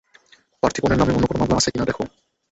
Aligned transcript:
পার্থিপনের 0.63 0.99
নামে 0.99 1.13
অন্য 1.13 1.25
কোনো 1.27 1.39
মামলা 1.41 1.57
আছে 1.59 1.69
কিনা 1.73 1.85
দেখো। 1.89 2.03